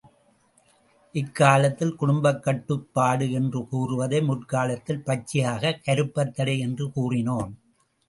[1.11, 7.51] இக் காலத்தில் குடும்பக்கட்டுப்பாடு என்று கூறுவதை முற்காலத்தில் பச்சையாகக் கருப்பத்தடை என்று கூறினோம்.